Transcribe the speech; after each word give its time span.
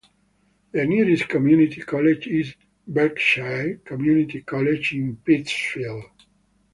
The 0.71 0.83
nearest 0.83 1.29
community 1.29 1.79
college 1.81 2.25
is 2.25 2.55
Berkshire 2.87 3.79
Community 3.85 4.41
College 4.41 4.93
in 4.95 5.17
Pittsfield. 5.17 6.05